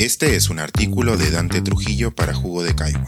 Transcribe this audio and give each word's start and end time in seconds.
Este 0.00 0.34
es 0.34 0.48
un 0.48 0.58
artículo 0.60 1.18
de 1.18 1.30
Dante 1.30 1.60
Trujillo 1.60 2.14
para 2.14 2.32
Jugo 2.32 2.62
de 2.62 2.74
Caigua 2.74 3.04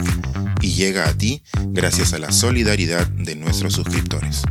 y 0.60 0.74
llega 0.74 1.08
a 1.08 1.16
ti 1.16 1.42
gracias 1.68 2.12
a 2.12 2.18
la 2.18 2.32
solidaridad 2.32 3.06
de 3.06 3.34
nuestros 3.34 3.72
suscriptores. 3.72 4.42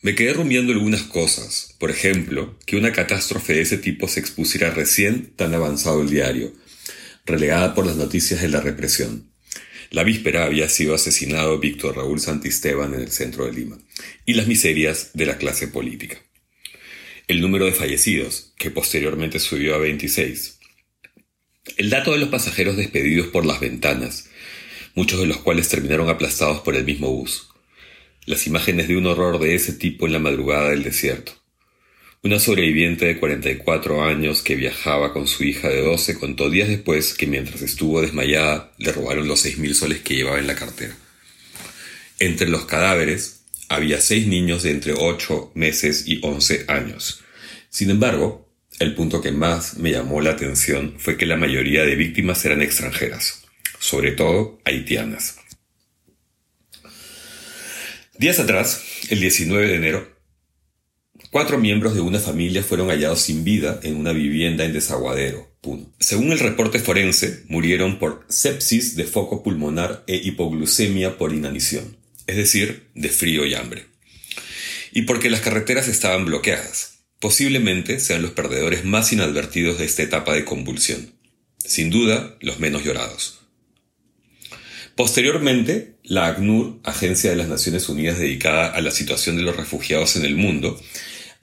Me 0.01 0.13
quedé 0.13 0.34
rumiando 0.34 0.73
algunas 0.73 1.03
cosas, 1.03 1.73
por 1.79 1.91
ejemplo, 1.91 2.59
que 2.65 2.75
una 2.75 2.91
catástrofe 2.91 3.53
de 3.53 3.62
ese 3.62 3.77
tipo 3.77 4.09
se 4.09 4.20
expusiera 4.20 4.70
recién 4.70 5.34
tan 5.37 5.53
avanzado 5.53 6.01
el 6.01 6.09
diario, 6.09 6.51
relegada 7.25 7.73
por 7.73 7.85
las 7.85 7.95
noticias 7.95 8.41
de 8.41 8.49
la 8.49 8.59
represión. 8.59 9.32
La 9.93 10.03
víspera 10.03 10.45
había 10.45 10.70
sido 10.70 10.95
asesinado 10.95 11.59
Víctor 11.59 11.97
Raúl 11.97 12.20
Santisteban 12.20 12.95
en 12.95 13.01
el 13.01 13.12
centro 13.12 13.45
de 13.45 13.54
Lima, 13.54 13.77
y 14.26 14.34
las 14.34 14.48
miserias 14.48 15.12
de 15.13 15.27
la 15.27 15.37
clase 15.37 15.68
política. 15.68 16.18
El 17.27 17.41
número 17.41 17.65
de 17.65 17.73
fallecidos, 17.73 18.53
que 18.57 18.71
posteriormente 18.71 19.37
subió 19.40 19.76
a 19.76 19.77
26. 19.77 20.57
El 21.77 21.91
dato 21.91 22.12
de 22.12 22.18
los 22.18 22.29
pasajeros 22.29 22.76
despedidos 22.76 23.27
por 23.27 23.45
las 23.45 23.59
ventanas, 23.59 24.31
muchos 24.95 25.20
de 25.20 25.27
los 25.27 25.37
cuales 25.37 25.70
terminaron 25.70 26.09
aplastados 26.09 26.62
por 26.62 26.75
el 26.75 26.85
mismo 26.85 27.09
bus. 27.12 27.49
Las 28.25 28.48
imágenes 28.48 28.87
de 28.87 28.98
un 28.98 29.05
horror 29.05 29.37
de 29.37 29.53
ese 29.53 29.73
tipo 29.73 30.07
en 30.07 30.13
la 30.13 30.20
madrugada 30.20 30.71
del 30.71 30.81
desierto. 30.81 31.43
Una 32.26 32.40
sobreviviente 32.40 33.05
de 33.05 33.20
44 33.20 34.02
años 34.02 34.43
que 34.43 34.55
viajaba 34.55 35.12
con 35.12 35.27
su 35.27 35.43
hija 35.43 35.68
de 35.68 35.82
12 35.82 36.18
contó 36.18 36.49
días 36.49 36.70
después 36.70 37.13
que 37.13 37.27
mientras 37.27 37.62
estuvo 37.62 38.02
desmayada 38.02 38.71
le 38.77 38.93
robaron 38.93 39.27
los 39.27 39.46
6.000 39.46 39.74
soles 39.74 39.99
que 39.99 40.15
llevaba 40.15 40.40
en 40.40 40.48
la 40.48 40.55
cartera. 40.55 40.96
Entre 42.20 42.48
los 42.48 42.63
cadáveres 42.63 43.41
había 43.68 43.99
seis 43.99 44.26
niños 44.26 44.63
de 44.63 44.71
entre 44.71 44.93
8 44.93 45.52
meses 45.54 46.05
y 46.07 46.21
11 46.24 46.63
años. 46.70 47.21
Sin 47.70 47.90
embargo, 47.90 48.49
el 48.80 48.96
punto 48.96 49.20
que 49.20 49.34
más 49.34 49.76
me 49.76 49.91
llamó 49.91 50.21
la 50.21 50.32
atención 50.32 50.96
fue 50.99 51.18
que 51.18 51.26
la 51.26 51.35
mayoría 51.35 51.84
de 51.84 51.96
víctimas 51.96 52.46
eran 52.46 52.62
extranjeras, 52.62 53.43
sobre 53.80 54.13
todo 54.13 54.62
haitianas. 54.63 55.40
Días 58.18 58.40
atrás, 58.40 58.82
el 59.10 59.20
19 59.20 59.68
de 59.68 59.76
enero, 59.76 60.12
Cuatro 61.34 61.57
miembros 61.57 61.95
de 61.95 62.01
una 62.01 62.20
familia 62.20 62.62
fueron 62.62 62.89
hallados 62.89 63.21
sin 63.21 63.43
vida 63.43 63.79
en 63.81 63.95
una 63.95 64.12
vivienda 64.12 64.66
en 64.66 64.72
Desaguadero, 64.72 65.51
Puno. 65.62 65.91
Según 66.00 66.31
el 66.31 66.38
reporte 66.38 66.78
forense, 66.78 67.41
murieron 67.47 67.97
por 67.97 68.23
sepsis 68.29 68.95
de 68.95 69.06
foco 69.06 69.41
pulmonar 69.41 70.03
e 70.06 70.17
hipoglucemia 70.17 71.17
por 71.17 71.34
inanición, 71.34 71.97
es 72.28 72.35
decir, 72.35 72.91
de 72.94 73.09
frío 73.09 73.47
y 73.47 73.56
hambre. 73.56 73.88
Y 74.91 75.01
porque 75.01 75.31
las 75.31 75.41
carreteras 75.41 75.88
estaban 75.88 76.23
bloqueadas. 76.23 77.00
Posiblemente 77.19 78.00
sean 78.00 78.22
los 78.22 78.34
perdedores 78.34 78.85
más 78.85 79.12
inadvertidos 79.12 79.79
de 79.79 79.85
esta 79.85 80.03
etapa 80.03 80.35
de 80.35 80.46
convulsión. 80.46 81.16
Sin 81.58 81.90
duda, 81.90 82.38
los 82.41 82.59
menos 82.59 82.84
llorados. 82.84 83.40
Posteriormente, 84.96 85.96
la 86.03 86.28
ACNUR, 86.28 86.79
Agencia 86.84 87.31
de 87.31 87.38
las 87.38 87.47
Naciones 87.47 87.90
Unidas 87.90 88.19
dedicada 88.19 88.68
a 88.68 88.81
la 88.81 88.91
situación 88.91 89.35
de 89.35 89.41
los 89.41 89.58
refugiados 89.58 90.16
en 90.16 90.25
el 90.25 90.35
mundo, 90.35 90.79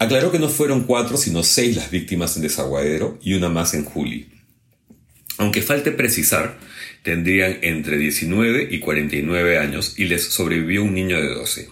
Aclaró 0.00 0.33
que 0.33 0.38
no 0.38 0.49
fueron 0.49 0.84
cuatro, 0.84 1.19
sino 1.19 1.43
seis 1.43 1.77
las 1.77 1.91
víctimas 1.91 2.34
en 2.34 2.43
Desaguadero 2.43 3.19
y 3.22 3.34
una 3.34 3.50
más 3.50 3.75
en 3.75 3.84
Juli. 3.84 4.31
Aunque 5.37 5.61
falte 5.61 5.93
precisar, 5.93 6.59
tendrían 7.03 7.59
entre 7.61 7.99
19 7.99 8.69
y 8.71 8.81
49 8.81 9.59
años 9.59 9.99
y 9.99 10.06
les 10.06 10.25
sobrevivió 10.25 10.84
un 10.84 10.94
niño 10.94 11.21
de 11.21 11.28
12. 11.28 11.69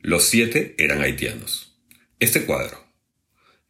Los 0.00 0.28
siete 0.28 0.76
eran 0.78 1.02
haitianos. 1.02 1.76
Este 2.20 2.42
cuadro. 2.42 2.86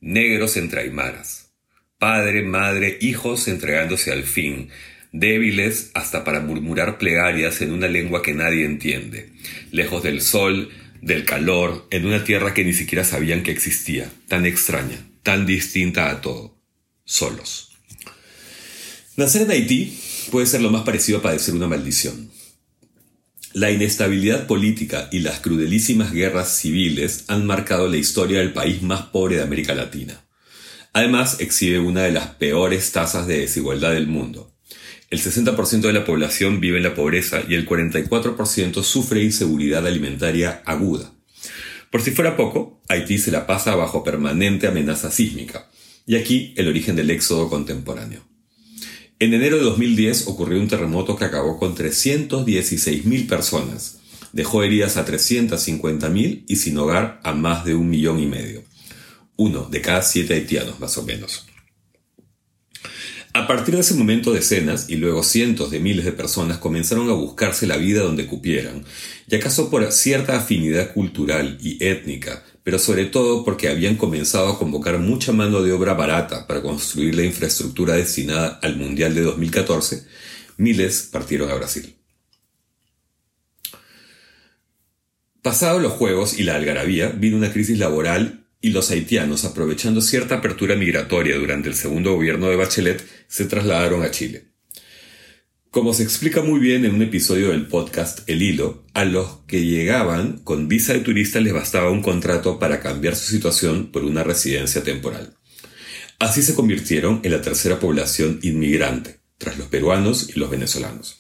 Negros 0.01 0.59
entre 0.59 0.83
aymaras. 0.83 1.55
Padre, 1.99 2.43
madre, 2.43 2.99
hijos 3.01 3.49
entregándose 3.49 4.13
al 4.13 4.25
fin, 4.25 4.69
débiles 5.13 5.91
hasta 5.95 6.23
para 6.23 6.41
murmurar 6.41 6.99
plegarias 6.99 7.63
en 7.63 7.73
una 7.73 7.89
lengua 7.89 8.21
que 8.21 8.35
nadie 8.35 8.67
entiende, 8.67 9.31
lejos 9.71 10.03
del 10.03 10.21
sol, 10.21 10.71
del 11.03 11.25
calor 11.25 11.87
en 11.91 12.07
una 12.07 12.25
tierra 12.25 12.55
que 12.55 12.65
ni 12.65 12.73
siquiera 12.73 13.05
sabían 13.05 13.43
que 13.43 13.51
existía, 13.51 14.11
tan 14.29 14.47
extraña, 14.47 14.99
tan 15.23 15.47
distinta 15.47 16.11
a 16.11 16.21
todo, 16.21 16.61
solos. 17.05 17.73
Nacer 19.17 19.43
en 19.43 19.51
Haití 19.51 19.99
puede 20.31 20.47
ser 20.47 20.61
lo 20.61 20.71
más 20.71 20.83
parecido 20.83 21.19
a 21.19 21.23
padecer 21.23 21.55
una 21.55 21.69
maldición. 21.69 22.31
La 23.53 23.71
inestabilidad 23.71 24.47
política 24.47 25.09
y 25.11 25.21
las 25.21 25.41
crudelísimas 25.41 26.13
guerras 26.13 26.57
civiles 26.57 27.25
han 27.29 27.47
marcado 27.47 27.89
la 27.89 27.97
historia 27.97 28.41
del 28.41 28.53
país 28.53 28.83
más 28.83 29.07
pobre 29.07 29.37
de 29.37 29.43
América 29.43 29.75
Latina. 29.75 30.27
Además, 30.93 31.41
exhibe 31.41 31.79
una 31.79 32.03
de 32.03 32.13
las 32.13 32.27
peores 32.35 32.93
tasas 32.93 33.27
de 33.27 33.39
desigualdad 33.39 33.93
del 33.93 34.07
mundo. 34.09 34.56
El 35.09 35.21
60% 35.21 35.83
de 35.83 35.93
la 35.93 36.05
población 36.05 36.61
vive 36.61 36.79
en 36.79 36.83
la 36.83 36.95
pobreza 36.95 37.43
y 37.49 37.55
el 37.55 37.67
44% 37.67 38.83
sufre 38.83 39.23
inseguridad 39.23 39.87
alimentaria 39.87 40.63
aguda. 40.65 41.13
Por 41.91 42.03
si 42.03 42.11
fuera 42.11 42.37
poco, 42.37 42.83
Haití 42.89 43.19
se 43.19 43.31
la 43.31 43.47
pasa 43.47 43.77
bajo 43.77 44.03
permanente 44.03 44.67
amenaza 44.67 45.13
sísmica, 45.13 45.71
y 46.07 46.17
aquí 46.17 46.55
el 46.57 46.67
origen 46.67 46.97
del 46.97 47.11
éxodo 47.11 47.49
contemporáneo. 47.49 48.23
En 49.19 49.33
enero 49.33 49.57
de 49.57 49.63
2010 49.63 50.27
ocurrió 50.27 50.61
un 50.61 50.69
terremoto 50.69 51.17
que 51.17 51.25
acabó 51.25 51.59
con 51.59 51.77
316.000 51.77 53.29
personas, 53.29 54.01
dejó 54.33 54.63
heridas 54.65 54.97
a 54.97 55.07
350.000 55.07 56.45
y 56.49 56.57
sin 56.57 56.77
hogar 56.79 57.21
a 57.23 57.33
más 57.33 57.65
de 57.65 57.75
un 57.75 57.89
millón 57.89 58.19
y 58.21 58.27
medio. 58.27 58.65
Uno 59.37 59.69
de 59.71 59.81
cada 59.81 60.03
siete 60.03 60.35
haitianos, 60.35 60.81
más 60.81 60.99
o 60.99 61.05
menos. 61.05 61.46
A 63.37 63.47
partir 63.47 63.75
de 63.75 63.83
ese 63.83 63.93
momento 63.93 64.33
decenas 64.33 64.89
y 64.89 64.97
luego 64.97 65.23
cientos 65.23 65.71
de 65.71 65.79
miles 65.79 66.07
de 66.07 66.13
personas 66.13 66.57
comenzaron 66.57 67.11
a 67.11 67.13
buscarse 67.13 67.67
la 67.67 67.77
vida 67.77 68.03
donde 68.03 68.25
cupieran, 68.25 68.83
y 69.29 69.37
acaso 69.37 69.69
por 69.69 69.93
cierta 69.93 70.39
afinidad 70.39 70.95
cultural 70.95 71.59
y 71.61 71.85
étnica, 71.85 72.43
pero 72.65 72.79
sobre 72.79 73.05
todo 73.05 73.45
porque 73.45 73.69
habían 73.69 73.97
comenzado 73.97 74.49
a 74.49 74.59
convocar 74.59 74.99
mucha 75.01 75.35
mano 75.35 75.61
de 75.63 75.73
obra 75.73 75.93
barata 75.93 76.47
para 76.47 76.63
construir 76.63 77.15
la 77.15 77.25
infraestructura 77.25 77.93
destinada 77.93 78.59
al 78.63 78.77
Mundial 78.77 79.15
de 79.15 79.21
2014, 79.21 80.07
miles 80.57 81.07
partieron 81.13 81.51
a 81.51 81.57
Brasil. 81.57 81.95
Pasados 85.43 85.83
los 85.83 85.93
Juegos 85.93 86.39
y 86.39 86.45
la 86.45 86.55
algarabía, 86.55 87.11
vino 87.11 87.37
una 87.37 87.53
crisis 87.53 87.79
laboral 87.79 88.46
y 88.61 88.71
los 88.71 88.91
haitianos, 88.91 89.45
aprovechando 89.45 90.01
cierta 90.01 90.37
apertura 90.37 90.77
migratoria 90.77 91.37
durante 91.37 91.69
el 91.69 91.75
segundo 91.75 92.15
gobierno 92.15 92.49
de 92.49 92.57
Bachelet, 92.57 93.05
se 93.29 93.45
trasladaron 93.45 94.03
a 94.03 94.11
Chile. 94.11 94.49
Como 95.71 95.93
se 95.93 96.05
explica 96.05 96.41
muy 96.41 96.59
bien 96.59 96.87
en 96.87 96.95
un 96.95 97.03
episodio 97.03 97.51
del 97.51 97.67
podcast 97.67 98.21
El 98.29 98.43
Hilo, 98.43 98.87
a 98.95 99.05
los 99.05 99.41
que 99.47 99.67
llegaban 99.67 100.39
con 100.39 100.69
visa 100.69 100.95
de 100.95 101.01
turista 101.01 101.39
les 101.41 101.53
bastaba 101.53 101.91
un 101.91 102.03
contrato 102.03 102.59
para 102.59 102.81
cambiar 102.81 103.15
su 103.15 103.31
situación 103.31 103.93
por 103.93 104.05
una 104.05 104.23
residencia 104.23 104.83
temporal. 104.83 105.37
Así 106.19 106.43
se 106.43 106.55
convirtieron 106.55 107.21
en 107.25 107.33
la 107.33 107.43
tercera 107.43 107.79
población 107.79 108.41
inmigrante, 108.43 109.21
tras 109.37 109.59
los 109.59 109.69
peruanos 109.69 110.31
y 110.35 110.39
los 110.39 110.49
venezolanos. 110.49 111.19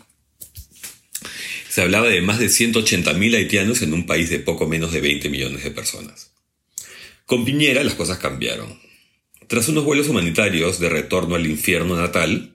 Se 1.68 1.82
hablaba 1.82 2.08
de 2.08 2.22
más 2.22 2.38
de 2.38 2.46
180.000 2.46 3.36
haitianos 3.36 3.82
en 3.82 3.92
un 3.92 4.06
país 4.06 4.30
de 4.30 4.38
poco 4.38 4.66
menos 4.66 4.90
de 4.92 5.02
20 5.02 5.28
millones 5.28 5.64
de 5.64 5.70
personas. 5.70 6.35
Con 7.26 7.44
Piñera 7.44 7.82
las 7.82 7.94
cosas 7.94 8.18
cambiaron. 8.18 8.78
Tras 9.48 9.68
unos 9.68 9.84
vuelos 9.84 10.06
humanitarios 10.06 10.78
de 10.78 10.88
retorno 10.88 11.34
al 11.34 11.44
infierno 11.44 11.96
natal, 11.96 12.54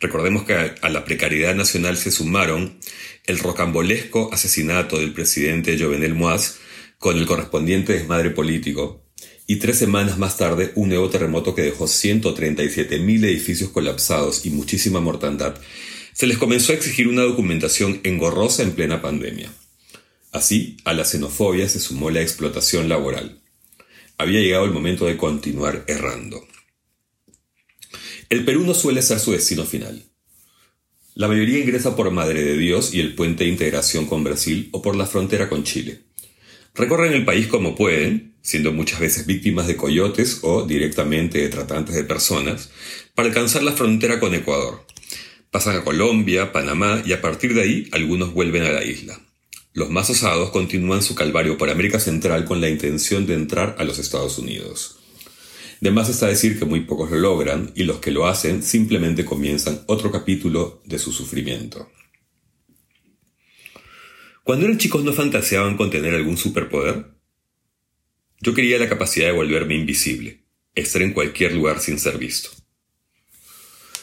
recordemos 0.00 0.44
que 0.44 0.54
a 0.54 0.88
la 0.88 1.04
precariedad 1.04 1.54
nacional 1.54 1.98
se 1.98 2.10
sumaron 2.10 2.78
el 3.26 3.38
rocambolesco 3.38 4.32
asesinato 4.32 4.98
del 4.98 5.12
presidente 5.12 5.78
Jovenel 5.78 6.14
Moaz 6.14 6.56
con 6.96 7.18
el 7.18 7.26
correspondiente 7.26 7.92
desmadre 7.92 8.30
político, 8.30 9.04
y 9.46 9.56
tres 9.56 9.76
semanas 9.76 10.16
más 10.16 10.38
tarde 10.38 10.72
un 10.74 10.88
nuevo 10.88 11.10
terremoto 11.10 11.54
que 11.54 11.60
dejó 11.60 11.84
137.000 11.84 13.24
edificios 13.26 13.68
colapsados 13.68 14.46
y 14.46 14.50
muchísima 14.50 15.00
mortandad, 15.00 15.54
se 16.14 16.26
les 16.26 16.38
comenzó 16.38 16.72
a 16.72 16.76
exigir 16.76 17.08
una 17.08 17.24
documentación 17.24 18.00
engorrosa 18.04 18.62
en 18.62 18.72
plena 18.72 19.02
pandemia. 19.02 19.52
Así, 20.32 20.78
a 20.84 20.94
la 20.94 21.04
xenofobia 21.04 21.68
se 21.68 21.78
sumó 21.78 22.08
la 22.08 22.22
explotación 22.22 22.88
laboral. 22.88 23.42
Había 24.18 24.40
llegado 24.40 24.64
el 24.64 24.72
momento 24.72 25.06
de 25.06 25.16
continuar 25.16 25.84
errando. 25.86 26.44
El 28.28 28.44
Perú 28.44 28.64
no 28.64 28.74
suele 28.74 29.00
ser 29.00 29.20
su 29.20 29.30
destino 29.30 29.64
final. 29.64 30.02
La 31.14 31.28
mayoría 31.28 31.60
ingresa 31.60 31.94
por 31.94 32.10
Madre 32.10 32.42
de 32.42 32.58
Dios 32.58 32.92
y 32.92 33.00
el 33.00 33.14
puente 33.14 33.44
de 33.44 33.50
integración 33.50 34.06
con 34.06 34.24
Brasil 34.24 34.70
o 34.72 34.82
por 34.82 34.96
la 34.96 35.06
frontera 35.06 35.48
con 35.48 35.62
Chile. 35.62 36.00
Recorren 36.74 37.12
el 37.12 37.24
país 37.24 37.46
como 37.46 37.76
pueden, 37.76 38.34
siendo 38.42 38.72
muchas 38.72 38.98
veces 38.98 39.24
víctimas 39.24 39.68
de 39.68 39.76
coyotes 39.76 40.40
o 40.42 40.66
directamente 40.66 41.38
de 41.38 41.48
tratantes 41.48 41.94
de 41.94 42.04
personas, 42.04 42.70
para 43.14 43.28
alcanzar 43.28 43.62
la 43.62 43.72
frontera 43.72 44.18
con 44.18 44.34
Ecuador. 44.34 44.84
Pasan 45.50 45.76
a 45.76 45.84
Colombia, 45.84 46.52
Panamá 46.52 47.02
y 47.06 47.12
a 47.12 47.20
partir 47.20 47.54
de 47.54 47.62
ahí 47.62 47.88
algunos 47.92 48.34
vuelven 48.34 48.64
a 48.64 48.72
la 48.72 48.84
isla. 48.84 49.27
Los 49.74 49.90
más 49.90 50.10
osados 50.10 50.50
continúan 50.50 51.02
su 51.02 51.14
calvario 51.14 51.58
por 51.58 51.70
América 51.70 52.00
Central 52.00 52.44
con 52.44 52.60
la 52.60 52.68
intención 52.68 53.26
de 53.26 53.34
entrar 53.34 53.76
a 53.78 53.84
los 53.84 53.98
Estados 53.98 54.38
Unidos. 54.38 54.98
De 55.80 55.90
más 55.90 56.08
está 56.08 56.26
decir 56.26 56.58
que 56.58 56.64
muy 56.64 56.80
pocos 56.80 57.10
lo 57.10 57.18
logran 57.18 57.70
y 57.76 57.84
los 57.84 57.98
que 57.98 58.10
lo 58.10 58.26
hacen 58.26 58.62
simplemente 58.62 59.24
comienzan 59.24 59.84
otro 59.86 60.10
capítulo 60.10 60.82
de 60.84 60.98
su 60.98 61.12
sufrimiento. 61.12 61.88
Cuando 64.42 64.64
eran 64.64 64.78
chicos 64.78 65.04
no 65.04 65.12
fantaseaban 65.12 65.76
con 65.76 65.90
tener 65.90 66.14
algún 66.14 66.36
superpoder. 66.36 67.06
Yo 68.40 68.54
quería 68.54 68.78
la 68.78 68.88
capacidad 68.88 69.26
de 69.26 69.32
volverme 69.32 69.74
invisible, 69.74 70.44
estar 70.74 71.02
en 71.02 71.12
cualquier 71.12 71.52
lugar 71.52 71.80
sin 71.80 71.98
ser 71.98 72.18
visto. 72.18 72.50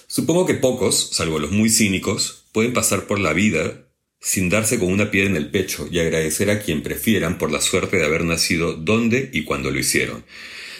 Supongo 0.07 0.45
que 0.45 0.53
pocos, 0.53 1.09
salvo 1.13 1.39
los 1.39 1.51
muy 1.51 1.69
cínicos, 1.69 2.45
pueden 2.51 2.73
pasar 2.73 3.07
por 3.07 3.19
la 3.19 3.33
vida 3.33 3.84
sin 4.25 4.49
darse 4.49 4.79
con 4.79 4.91
una 4.91 5.11
piedra 5.11 5.29
en 5.29 5.35
el 5.35 5.51
pecho 5.51 5.87
y 5.91 5.99
agradecer 5.99 6.49
a 6.49 6.59
quien 6.59 6.81
prefieran 6.81 7.37
por 7.37 7.51
la 7.51 7.61
suerte 7.61 7.97
de 7.97 8.05
haber 8.05 8.25
nacido 8.25 8.73
donde 8.73 9.29
y 9.31 9.43
cuando 9.43 9.69
lo 9.69 9.77
hicieron. 9.77 10.25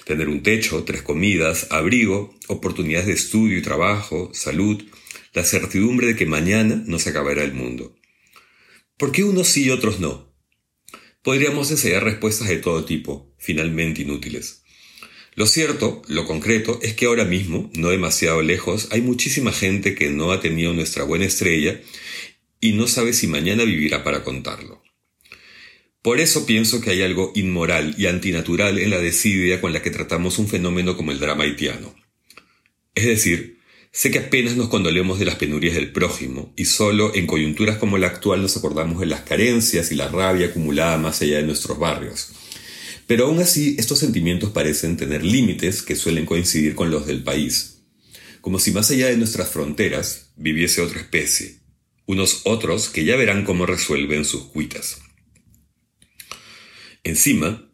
Tener 0.04 0.30
un 0.30 0.42
techo, 0.42 0.84
tres 0.84 1.04
comidas, 1.04 1.68
abrigo, 1.70 2.34
oportunidades 2.48 3.06
de 3.06 3.14
estudio 3.14 3.56
y 3.56 3.62
trabajo, 3.62 4.32
salud, 4.34 4.84
la 5.34 5.44
certidumbre 5.44 6.08
de 6.08 6.16
que 6.16 6.26
mañana 6.26 6.82
no 6.88 6.98
se 6.98 7.12
acabará 7.12 7.44
el 7.44 7.54
mundo. 7.54 7.96
¿Por 8.98 9.12
qué 9.12 9.24
unos 9.24 9.48
sí 9.48 9.66
y 9.66 9.70
otros 9.70 10.00
no? 10.00 10.36
Podríamos 11.22 11.70
desear 11.70 12.04
respuestas 12.04 12.48
de 12.48 12.58
todo 12.58 12.84
tipo, 12.84 13.32
finalmente 13.38 14.02
inútiles. 14.02 14.64
Lo 15.36 15.46
cierto, 15.46 16.02
lo 16.08 16.26
concreto, 16.26 16.80
es 16.82 16.96
que 16.96 17.06
ahora 17.06 17.26
mismo, 17.26 17.70
no 17.76 17.90
demasiado 17.90 18.42
lejos, 18.42 18.88
hay 18.90 19.02
muchísima 19.02 19.52
gente 19.52 19.94
que 19.94 20.10
no 20.10 20.32
ha 20.32 20.42
tenido 20.42 20.74
nuestra 20.74 21.04
buena 21.04 21.26
estrella 21.26 21.80
y 22.66 22.72
no 22.72 22.88
sabe 22.88 23.14
si 23.14 23.28
mañana 23.28 23.64
vivirá 23.64 24.04
para 24.04 24.24
contarlo. 24.24 24.82
Por 26.02 26.20
eso 26.20 26.48
pienso 26.48 26.82
que 26.82 26.90
hay 26.90 27.04
algo 27.04 27.32
inmoral 27.36 27.94
y 27.98 28.08
antinatural 28.08 28.80
en 28.80 28.90
la 28.90 28.98
desidia 28.98 29.62
con 29.62 29.72
la 29.72 29.84
que 29.84 29.92
tratamos 29.92 30.40
un 30.40 30.48
fenómeno 30.48 30.98
como 30.98 31.12
el 31.12 31.20
drama 31.20 31.44
haitiano. 31.44 31.96
Es 32.96 33.06
decir, 33.06 33.60
sé 33.92 34.10
que 34.10 34.18
apenas 34.18 34.56
nos 34.56 34.70
condolemos 34.70 35.20
de 35.20 35.26
las 35.26 35.36
penurias 35.36 35.76
del 35.76 35.92
prójimo 35.92 36.54
y 36.56 36.66
solo 36.66 37.14
en 37.14 37.28
coyunturas 37.28 37.78
como 37.78 38.00
la 38.00 38.08
actual 38.08 38.42
nos 38.42 38.58
acordamos 38.58 39.00
de 39.00 39.06
las 39.06 39.22
carencias 39.22 39.92
y 39.92 39.96
la 39.96 40.08
rabia 40.08 40.48
acumulada 40.48 40.98
más 40.98 41.22
allá 41.22 41.38
de 41.38 41.44
nuestros 41.44 41.78
barrios. 41.78 42.30
Pero 43.06 43.28
aún 43.28 43.40
así, 43.40 43.76
estos 43.78 44.00
sentimientos 44.00 44.50
parecen 44.50 44.98
tener 44.98 45.24
límites 45.24 45.84
que 45.84 45.96
suelen 45.96 46.26
coincidir 46.26 46.74
con 46.74 46.90
los 46.90 47.06
del 47.06 47.24
país, 47.24 47.82
como 48.42 48.58
si 48.58 48.72
más 48.72 48.90
allá 48.90 49.08
de 49.08 49.18
nuestras 49.18 49.50
fronteras 49.50 50.32
viviese 50.36 50.82
otra 50.82 51.00
especie, 51.00 51.65
unos 52.06 52.42
otros 52.44 52.90
que 52.90 53.06
ya 53.06 53.16
verán 53.16 53.46
cómo 53.46 53.66
resuelven 53.66 54.25
sus 54.25 54.46
cuitas. 54.46 55.00
Encima, 57.04 57.69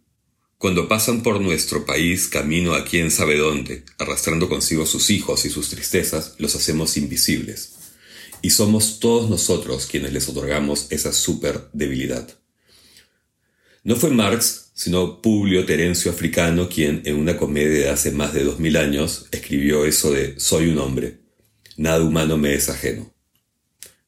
cuando 0.57 0.87
pasan 0.87 1.23
por 1.23 1.41
nuestro 1.41 1.85
país 1.85 2.27
camino 2.27 2.73
a 2.75 2.85
quién 2.85 3.09
sabe 3.09 3.37
dónde, 3.37 3.83
arrastrando 3.97 4.47
consigo 4.47 4.85
sus 4.85 5.09
hijos 5.09 5.45
y 5.45 5.49
sus 5.49 5.69
tristezas, 5.69 6.35
los 6.37 6.55
hacemos 6.55 6.97
invisibles. 6.97 7.73
Y 8.41 8.51
somos 8.51 8.99
todos 8.99 9.29
nosotros 9.29 9.87
quienes 9.87 10.13
les 10.13 10.29
otorgamos 10.29 10.87
esa 10.91 11.13
super 11.13 11.69
debilidad. 11.73 12.27
No 13.83 13.95
fue 13.95 14.11
Marx, 14.11 14.71
sino 14.75 15.21
Publio 15.21 15.65
Terencio 15.65 16.11
Africano 16.11 16.69
quien, 16.69 17.01
en 17.05 17.15
una 17.15 17.37
comedia 17.37 17.85
de 17.85 17.89
hace 17.89 18.11
más 18.11 18.33
de 18.33 18.43
dos 18.43 18.59
mil 18.59 18.77
años, 18.77 19.25
escribió 19.31 19.85
eso 19.85 20.11
de 20.11 20.39
Soy 20.39 20.67
un 20.67 20.77
hombre. 20.77 21.21
Nada 21.77 22.03
humano 22.03 22.37
me 22.37 22.53
es 22.53 22.69
ajeno. 22.69 23.10